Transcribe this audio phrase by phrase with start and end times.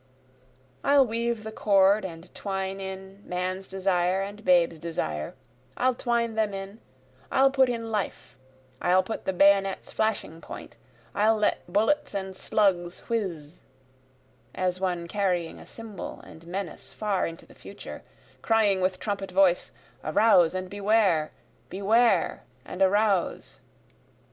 [0.83, 5.35] I'll weave the chord and twine in, Man's desire and babe's desire,
[5.77, 6.79] I'll twine them in,
[7.31, 8.35] I'll put in life,
[8.81, 10.75] I'll put the bayonet's flashing point,
[11.13, 13.61] I'll let bullets and slugs whizz,
[14.55, 18.01] (As one carrying a symbol and menace far into the future,
[18.41, 19.71] Crying with trumpet voice,
[20.03, 21.29] Arouse and beware!
[21.69, 23.59] Beware and arouse!)